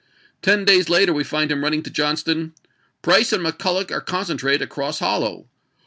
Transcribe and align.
Ten 0.41 0.65
days 0.65 0.89
later 0.89 1.13
we 1.13 1.23
find 1.23 1.51
him 1.51 1.63
writing 1.63 1.83
to 1.83 1.91
Johnston:" 1.91 2.55
Price 3.03 3.31
and 3.31 3.45
McCuUoch 3.45 3.91
are 3.91 4.01
concentrated 4.01 4.63
at 4.63 4.69
Cross 4.69 4.97
Hollow. 4.97 5.45